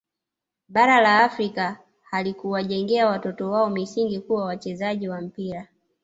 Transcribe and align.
Bara 0.69 1.01
la 1.01 1.19
Afrika 1.23 1.79
halikuwajengea 2.09 3.07
watoto 3.07 3.51
wao 3.51 3.69
misingi 3.69 4.19
kuwa 4.19 4.45
wachezaji 4.45 5.09
wa 5.09 5.21
mpira 5.21 5.67